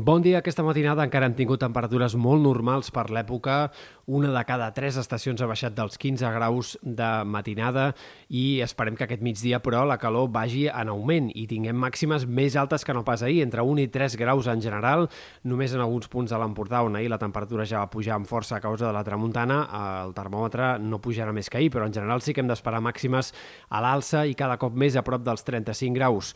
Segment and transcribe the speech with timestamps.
[0.00, 0.38] Bon dia.
[0.38, 3.66] Aquesta matinada encara hem tingut temperatures molt normals per l'època.
[4.08, 7.90] Una de cada tres estacions ha baixat dels 15 graus de matinada
[8.32, 12.56] i esperem que aquest migdia, però, la calor vagi en augment i tinguem màximes més
[12.56, 15.04] altes que no pas ahir, entre 1 i 3 graus en general,
[15.44, 18.56] només en alguns punts de l'Empordà, on ahir la temperatura ja va pujar amb força
[18.56, 19.60] a causa de la tramuntana,
[20.06, 23.34] el termòmetre no pujarà més que ahir, però en general sí que hem d'esperar màximes
[23.68, 26.34] a l'alça i cada cop més a prop dels 35 graus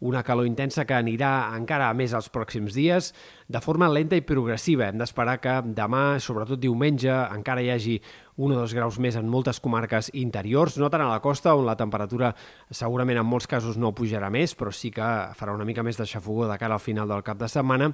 [0.00, 3.12] una calor intensa que anirà encara més els pròxims dies
[3.48, 4.88] de forma lenta i progressiva.
[4.88, 7.98] Hem d'esperar que demà, sobretot diumenge, encara hi hagi
[8.36, 11.68] un o dos graus més en moltes comarques interiors, no tant a la costa, on
[11.68, 12.32] la temperatura
[12.70, 16.08] segurament en molts casos no pujarà més, però sí que farà una mica més de
[16.08, 17.92] xafogó de cara al final del cap de setmana,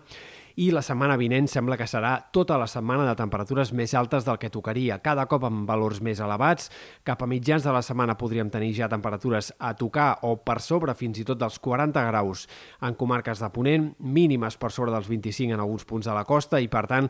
[0.56, 4.38] i la setmana vinent sembla que serà tota la setmana de temperatures més altes del
[4.40, 6.70] que tocaria, cada cop amb valors més elevats.
[7.06, 10.94] Cap a mitjans de la setmana podríem tenir ja temperatures a tocar o per sobre
[10.98, 12.46] fins i tot dels 40 graus.
[12.82, 16.60] En comarques de Ponent, mínimes per sobre dels 25 en alguns punts de la costa
[16.60, 17.08] i, per tant,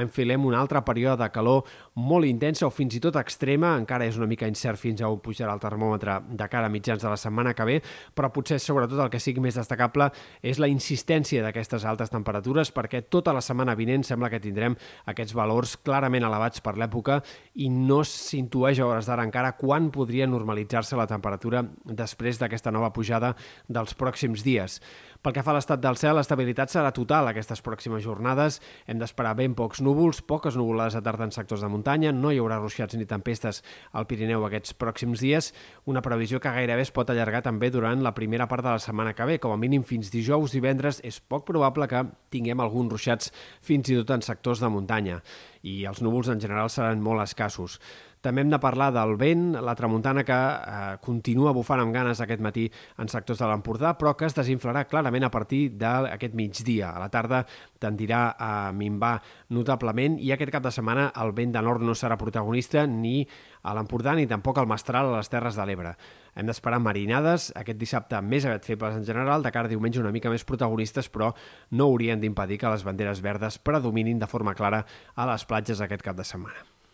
[0.00, 4.18] enfilem un altre període de calor molt intensa o fins i tot extrema, encara és
[4.18, 7.18] una mica incert fins a on pujarà el termòmetre de cara a mitjans de la
[7.20, 7.78] setmana que ve,
[8.14, 10.10] però potser sobretot el que sigui més destacable
[10.42, 14.76] és la insistència d'aquestes altes temperatures perquè perquè tota la setmana vinent sembla que tindrem
[15.12, 17.20] aquests valors clarament elevats per l'època
[17.60, 22.92] i no s'intueix a hores d'ara encara quan podria normalitzar-se la temperatura després d'aquesta nova
[22.96, 23.34] pujada
[23.68, 24.80] dels pròxims dies.
[25.20, 28.56] Pel que fa a l'estat del cel, l'estabilitat serà total aquestes pròximes jornades.
[28.88, 32.38] Hem d'esperar ben pocs núvols, poques nuvolades a tarda en sectors de muntanya, no hi
[32.40, 33.60] haurà ruixats ni tempestes
[33.92, 35.50] al Pirineu aquests pròxims dies,
[35.84, 39.12] una previsió que gairebé es pot allargar també durant la primera part de la setmana
[39.12, 42.00] que ve, com a mínim fins dijous divendres és poc probable que
[42.32, 43.34] tinguem alguns ruixats
[43.66, 45.20] fins i tot en sectors de muntanya
[45.62, 47.78] i els núvols en general seran molt escassos.
[48.20, 52.42] També hem de parlar del vent, la tramuntana que eh, continua bufant amb ganes aquest
[52.44, 52.66] matí
[53.00, 56.92] en sectors de l'Empordà, però que es desinflarà clarament a partir d'aquest migdia.
[56.92, 57.46] A la tarda
[57.80, 59.14] tendirà a minvar
[59.56, 63.22] notablement i aquest cap de setmana el vent de nord no serà protagonista ni
[63.62, 65.96] a l'Empordà ni tampoc al Mestral a les Terres de l'Ebre.
[66.36, 70.12] Hem d'esperar marinades aquest dissabte més aviat febles en general, de cara a diumenge una
[70.14, 71.32] mica més protagonistes, però
[71.72, 74.84] no haurien d'impedir que les banderes verdes predominin de forma clara
[75.16, 76.66] a les platges aquest cap de setmana.